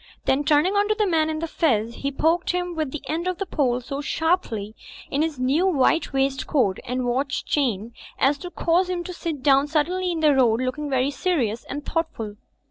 [0.25, 3.37] Then turning on the man in the fez he poked him with the end of
[3.37, 4.75] the pole so sharply
[5.11, 9.67] in his new white waistcoat and watch chain as to cause him to sit down
[9.67, 12.37] suddenly in the road, looking very serious and thoughtful.